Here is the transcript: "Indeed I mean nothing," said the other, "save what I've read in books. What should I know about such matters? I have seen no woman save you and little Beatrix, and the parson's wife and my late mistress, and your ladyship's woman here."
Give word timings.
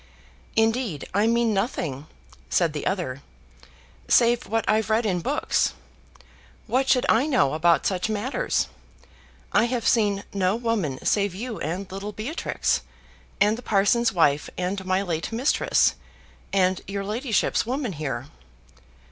"Indeed 0.55 1.07
I 1.13 1.27
mean 1.27 1.53
nothing," 1.53 2.07
said 2.49 2.73
the 2.73 2.87
other, 2.87 3.21
"save 4.07 4.47
what 4.47 4.65
I've 4.67 4.89
read 4.89 5.05
in 5.05 5.19
books. 5.19 5.75
What 6.65 6.89
should 6.89 7.05
I 7.07 7.27
know 7.27 7.53
about 7.53 7.85
such 7.85 8.09
matters? 8.09 8.67
I 9.53 9.65
have 9.65 9.87
seen 9.87 10.23
no 10.33 10.55
woman 10.55 11.05
save 11.05 11.35
you 11.35 11.59
and 11.59 11.91
little 11.91 12.13
Beatrix, 12.13 12.81
and 13.39 13.59
the 13.59 13.61
parson's 13.61 14.11
wife 14.11 14.49
and 14.57 14.83
my 14.87 15.03
late 15.03 15.31
mistress, 15.31 15.93
and 16.51 16.81
your 16.87 17.05
ladyship's 17.05 17.67
woman 17.67 17.93
here." 17.93 18.25